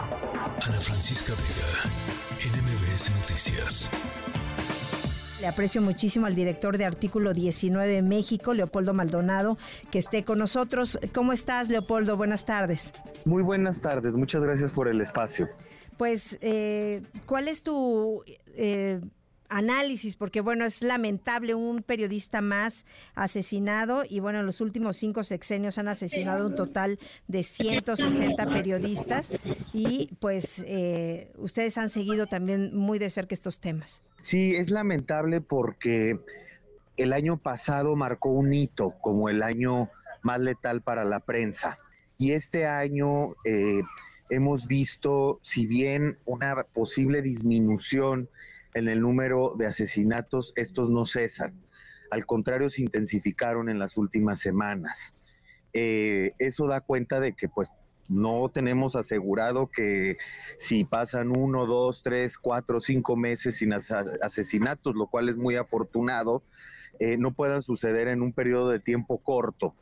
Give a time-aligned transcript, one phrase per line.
[0.00, 3.90] Ana Francisca Vega, NMBS Noticias.
[5.40, 9.58] Le aprecio muchísimo al director de Artículo 19 México, Leopoldo Maldonado,
[9.90, 10.98] que esté con nosotros.
[11.14, 12.16] ¿Cómo estás, Leopoldo?
[12.16, 12.94] Buenas tardes.
[13.26, 15.48] Muy buenas tardes, muchas gracias por el espacio.
[15.98, 18.22] Pues, eh, ¿cuál es tu
[18.56, 19.00] eh,
[19.50, 25.24] análisis, porque bueno, es lamentable un periodista más asesinado y bueno, en los últimos cinco
[25.24, 29.36] sexenios han asesinado un total de 160 periodistas
[29.72, 34.02] y pues eh, ustedes han seguido también muy de cerca estos temas.
[34.22, 36.20] Sí, es lamentable porque
[36.96, 39.90] el año pasado marcó un hito como el año
[40.22, 41.76] más letal para la prensa
[42.16, 43.34] y este año...
[43.44, 43.82] Eh,
[44.30, 48.28] hemos visto, si bien una posible disminución
[48.74, 51.54] en el número de asesinatos, estos no cesan.
[52.10, 55.14] Al contrario, se intensificaron en las últimas semanas.
[55.72, 57.70] Eh, eso da cuenta de que pues
[58.08, 60.16] no tenemos asegurado que
[60.58, 66.42] si pasan uno, dos, tres, cuatro, cinco meses sin asesinatos, lo cual es muy afortunado,
[66.98, 69.74] eh, no puedan suceder en un periodo de tiempo corto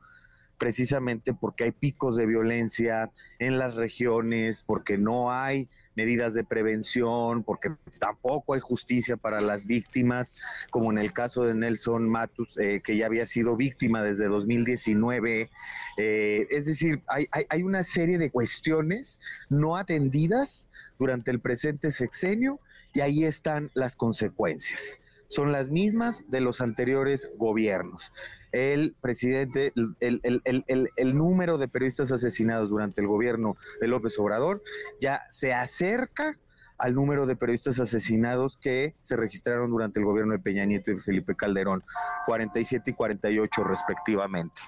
[0.58, 7.42] precisamente porque hay picos de violencia en las regiones, porque no hay medidas de prevención,
[7.42, 10.34] porque tampoco hay justicia para las víctimas,
[10.70, 15.50] como en el caso de Nelson Matus, eh, que ya había sido víctima desde 2019.
[15.96, 22.60] Eh, es decir, hay, hay una serie de cuestiones no atendidas durante el presente sexenio
[22.92, 24.98] y ahí están las consecuencias
[25.28, 28.10] son las mismas de los anteriores gobiernos.
[28.50, 34.62] El presidente, el, el, número de periodistas asesinados durante el gobierno de López Obrador
[35.00, 36.32] ya se acerca
[36.78, 40.96] al número de periodistas asesinados que se registraron durante el gobierno de Peña Nieto y
[40.96, 41.82] Felipe Calderón,
[42.26, 44.60] 47 y 48 respectivamente.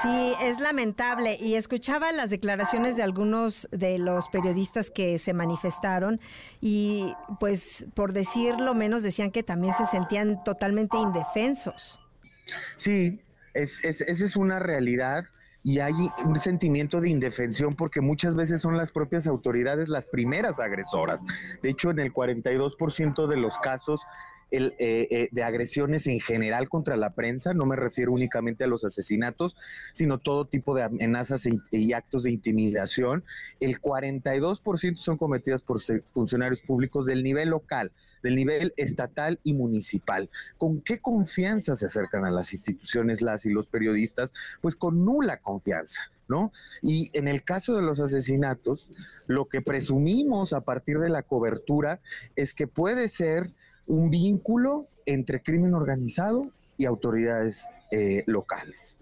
[0.00, 1.36] Sí, es lamentable.
[1.40, 6.20] Y escuchaba las declaraciones de algunos de los periodistas que se manifestaron
[6.60, 12.00] y pues por decirlo menos decían que también se sentían totalmente indefensos.
[12.76, 13.20] Sí,
[13.54, 15.26] es, es, esa es una realidad
[15.66, 15.94] y hay
[16.24, 21.24] un sentimiento de indefensión porque muchas veces son las propias autoridades las primeras agresoras.
[21.60, 24.06] De hecho, en el 42% de los casos
[24.50, 28.66] el, eh, eh, de agresiones en general contra la prensa, no me refiero únicamente a
[28.66, 29.56] los asesinatos,
[29.92, 33.24] sino todo tipo de amenazas e y actos de intimidación.
[33.60, 37.92] El 42% son cometidas por funcionarios públicos del nivel local,
[38.22, 40.30] del nivel estatal y municipal.
[40.56, 44.32] ¿Con qué confianza se acercan a las instituciones las y los periodistas?
[44.60, 46.02] Pues con nula confianza.
[46.28, 46.50] ¿No?
[46.82, 48.90] Y en el caso de los asesinatos,
[49.28, 52.00] lo que presumimos a partir de la cobertura
[52.34, 53.54] es que puede ser
[53.86, 58.98] un vínculo entre crimen organizado y autoridades eh, locales.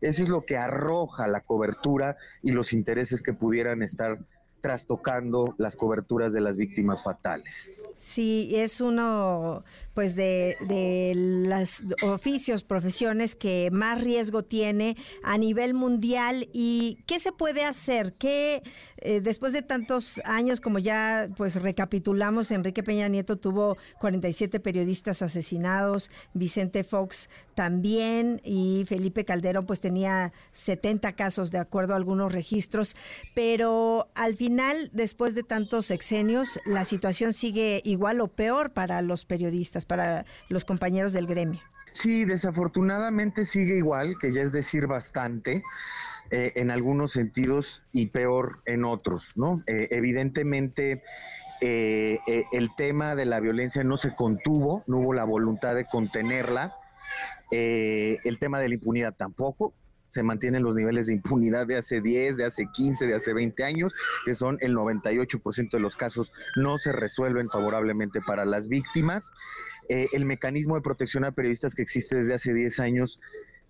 [0.00, 4.18] Eso es lo que arroja la cobertura y los intereses que pudieran estar
[4.60, 7.70] trastocando las coberturas de las víctimas fatales.
[7.98, 15.74] Sí, es uno pues de, de los oficios, profesiones que más riesgo tiene a nivel
[15.74, 18.62] mundial y qué se puede hacer, que
[18.98, 25.22] eh, después de tantos años como ya pues recapitulamos, Enrique Peña Nieto tuvo 47 periodistas
[25.22, 32.32] asesinados, Vicente Fox también y Felipe Calderón pues tenía 70 casos de acuerdo a algunos
[32.32, 32.96] registros,
[33.34, 39.24] pero al final después de tantos sexenios la situación sigue igual o peor para los
[39.24, 41.60] periodistas, para los compañeros del gremio.
[41.92, 45.62] Sí, desafortunadamente sigue igual, que ya es decir bastante,
[46.30, 49.62] eh, en algunos sentidos y peor en otros, ¿no?
[49.66, 51.02] Eh, evidentemente,
[51.60, 52.18] eh,
[52.52, 56.74] el tema de la violencia no se contuvo, no hubo la voluntad de contenerla,
[57.50, 59.74] el tema de la impunidad tampoco,
[60.12, 63.64] se mantienen los niveles de impunidad de hace 10, de hace 15, de hace 20
[63.64, 63.94] años,
[64.26, 69.30] que son el 98% de los casos no se resuelven favorablemente para las víctimas.
[69.88, 73.20] Eh, el mecanismo de protección a periodistas que existe desde hace 10 años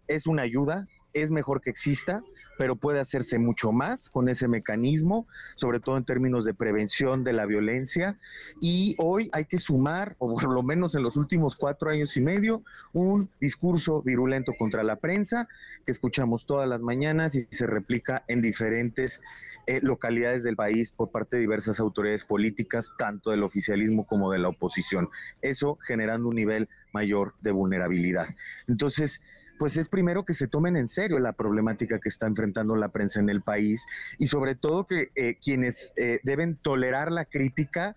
[0.09, 2.25] es una ayuda, es mejor que exista,
[2.59, 7.33] pero puede hacerse mucho más con ese mecanismo, sobre todo en términos de prevención de
[7.33, 8.19] la violencia.
[8.61, 12.21] Y hoy hay que sumar, o por lo menos en los últimos cuatro años y
[12.21, 12.63] medio,
[12.93, 15.49] un discurso virulento contra la prensa
[15.85, 19.21] que escuchamos todas las mañanas y se replica en diferentes
[19.67, 24.39] eh, localidades del país por parte de diversas autoridades políticas, tanto del oficialismo como de
[24.39, 25.09] la oposición.
[25.41, 28.27] Eso generando un nivel mayor de vulnerabilidad.
[28.69, 29.21] Entonces,
[29.59, 32.89] pues es primero que se tomen en serio la problemática que está enfrentando enfrentando la
[32.89, 33.87] prensa en el país
[34.19, 37.97] y sobre todo que eh, quienes eh, deben tolerar la crítica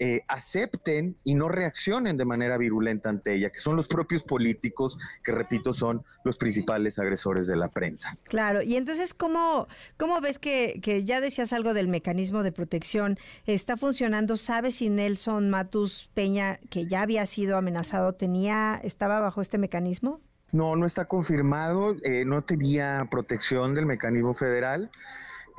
[0.00, 4.98] eh, acepten y no reaccionen de manera virulenta ante ella, que son los propios políticos
[5.22, 8.18] que, repito, son los principales agresores de la prensa.
[8.24, 13.18] Claro, y entonces, ¿cómo, cómo ves que, que ya decías algo del mecanismo de protección?
[13.46, 14.36] ¿Está funcionando?
[14.36, 20.20] ¿Sabes si Nelson Matus Peña, que ya había sido amenazado, tenía, estaba bajo este mecanismo?
[20.54, 24.88] No, no está confirmado, eh, no tenía protección del mecanismo federal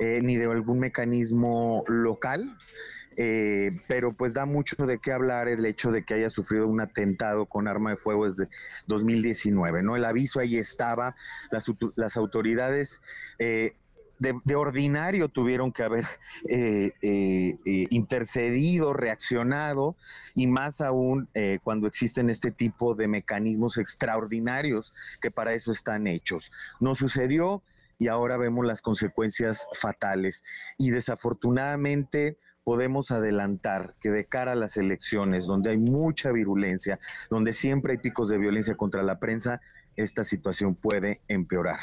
[0.00, 2.56] eh, ni de algún mecanismo local.
[3.18, 6.80] Eh, pero pues da mucho de qué hablar el hecho de que haya sufrido un
[6.80, 8.48] atentado con arma de fuego desde
[8.86, 9.96] 2019, ¿no?
[9.96, 11.14] El aviso ahí estaba,
[11.50, 13.00] las, las autoridades...
[14.22, 16.04] Eh, de, ordinario tuvieron que haber
[16.48, 16.92] eh,
[17.90, 19.96] intercedido, reaccionado,
[20.34, 21.28] y más aún
[21.62, 26.50] cuando existen este tipo de mecanismos extraordinarios que para eso están hechos.
[26.80, 27.62] No sucedió
[27.98, 30.42] y ahora vemos las consecuencias fatales.
[30.78, 36.98] Y desafortunadamente podemos adelantar que de cara a las elecciones, donde hay mucha virulencia,
[37.30, 39.60] donde siempre hay picos de violencia contra la prensa,
[39.96, 41.78] esta situación puede empeorar.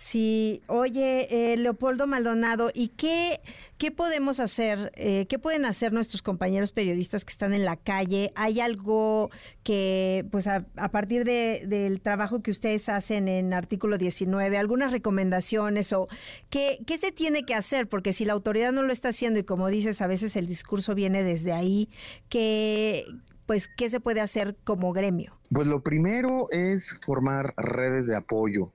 [0.00, 3.40] Sí, oye, eh, Leopoldo Maldonado, ¿y qué,
[3.78, 4.92] qué podemos hacer?
[4.94, 8.30] Eh, ¿Qué pueden hacer nuestros compañeros periodistas que están en la calle?
[8.36, 9.30] ¿Hay algo
[9.64, 16.06] que, pues a, partir del trabajo que ustedes hacen en artículo 19, algunas recomendaciones o
[16.48, 17.88] qué, qué se tiene que hacer?
[17.88, 20.94] Porque si la autoridad no lo está haciendo y como dices, a veces el discurso
[20.94, 21.88] viene desde ahí,
[22.28, 23.04] ¿qué,
[23.48, 25.32] pues, ¿qué se puede hacer como gremio?
[25.50, 28.74] Pues lo primero es formar redes de apoyo.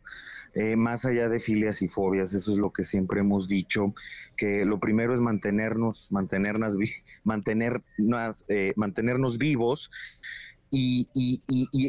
[0.56, 3.94] Eh, más allá de filias y fobias, eso es lo que siempre hemos dicho,
[4.36, 6.76] que lo primero es mantenernos, mantenernos,
[7.24, 9.92] mantenernos, eh, mantenernos vivos
[10.76, 11.08] y,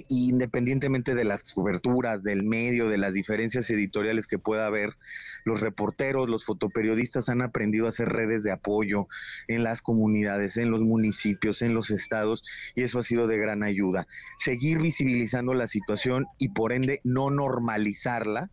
[0.08, 4.96] independientemente de las coberturas, del medio, de las diferencias editoriales que pueda haber,
[5.44, 9.08] los reporteros, los fotoperiodistas han aprendido a hacer redes de apoyo
[9.48, 12.44] en las comunidades, en los municipios, en los estados,
[12.74, 14.06] y eso ha sido de gran ayuda.
[14.36, 18.50] Seguir visibilizando la situación y por ende no normalizarla.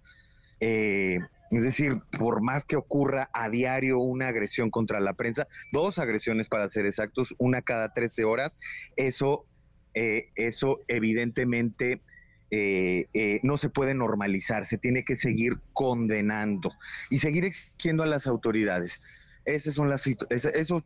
[0.62, 1.20] Eh,
[1.50, 6.48] es decir, por más que ocurra a diario una agresión contra la prensa, dos agresiones
[6.48, 8.56] para ser exactos, una cada 13 horas,
[8.96, 9.46] eso
[9.94, 12.02] eh, eso evidentemente
[12.50, 16.72] eh, eh, no se puede normalizar, se tiene que seguir condenando
[17.10, 19.02] y seguir exigiendo a las autoridades.
[19.46, 20.84] Esas son las eso,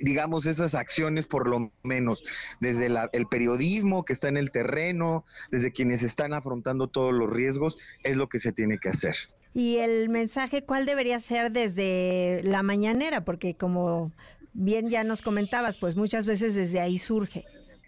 [0.00, 2.24] digamos, esas acciones por lo menos,
[2.60, 7.76] desde el periodismo que está en el terreno, desde quienes están afrontando todos los riesgos,
[8.04, 9.16] es lo que se tiene que hacer.
[9.54, 13.24] Y el mensaje, ¿cuál debería ser desde la mañanera?
[13.24, 14.12] Porque como
[14.54, 17.44] bien ya nos comentabas, pues muchas veces desde ahí surge.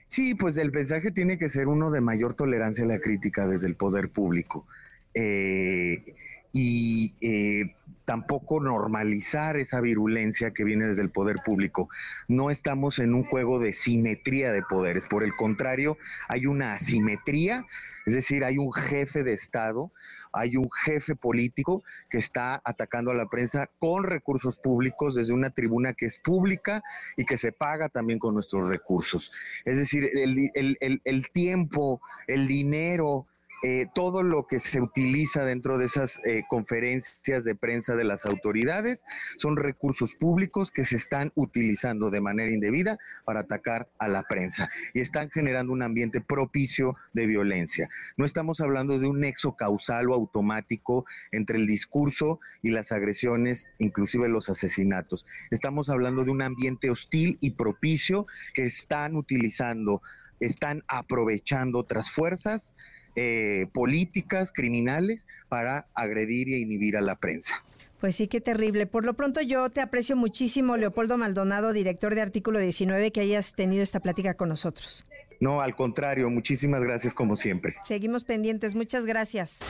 [0.07, 3.67] Sí, pues el mensaje tiene que ser uno de mayor tolerancia a la crítica desde
[3.67, 4.67] el poder público.
[5.15, 6.15] Eh,
[6.55, 7.75] y eh,
[8.05, 11.89] tampoco normalizar esa virulencia que viene desde el poder público.
[12.29, 15.99] No estamos en un juego de simetría de poderes, por el contrario,
[16.29, 17.67] hay una asimetría,
[18.07, 19.91] es decir, hay un jefe de Estado,
[20.33, 25.51] hay un jefe político que está atacando a la prensa con recursos públicos desde una
[25.51, 26.83] tribuna que es pública
[27.17, 29.33] y que se paga también con nuestros recursos.
[29.65, 33.27] Es decir, el, tiempo, el dinero,
[33.67, 38.27] eh, todo lo que se utiliza dentro de esas eh, conferencias de prensa de las
[38.27, 39.03] autoridades
[39.39, 44.69] son recursos públicos que se están utilizando de manera indebida para atacar a la prensa
[44.93, 47.89] y están generando un ambiente propicio de violencia.
[48.19, 53.67] No estamos hablando de un nexo causal o automático entre el discurso y las agresiones,
[53.79, 55.25] inclusive los asesinatos.
[55.51, 60.03] Estamos hablando de un ambiente hostil y propicio que están utilizando,
[60.39, 62.77] están aprovechando otras fuerzas
[63.17, 67.63] eh, políticas criminales para agredir y inhibir a la prensa.
[68.01, 68.87] Pues sí, qué terrible.
[68.87, 73.55] Por lo pronto yo te aprecio muchísimo, Leopoldo Maldonado, director de Artículo 19, que hayas
[73.55, 75.07] tenido esta plática con nosotros.
[75.41, 77.77] No, al contrario, muchísimas gracias como siempre.
[77.83, 79.61] Seguimos pendientes, muchas gracias.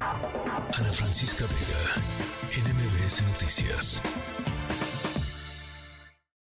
[0.00, 2.02] Ana Francisca Vega,
[2.68, 4.02] NMBS Noticias.